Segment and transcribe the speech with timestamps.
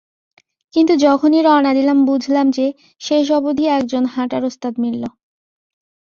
[0.73, 2.65] কিন্তু যখনই রওনা দিলাম বুঝলাম যে,
[3.01, 5.03] শেষ অবধি একজন হাঁটার ওস্তাদ মিলল।